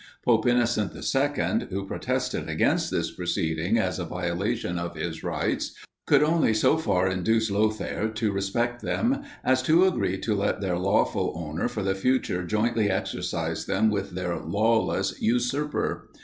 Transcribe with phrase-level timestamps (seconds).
[0.25, 5.73] Pope Innocent II., who protested against this proceeding as a violation of his rights,
[6.07, 10.79] could only so far induce Lothair to respect them, as to agree to let their
[10.79, 16.09] lawful owner for the future jointly exercise them with their lawless usurper.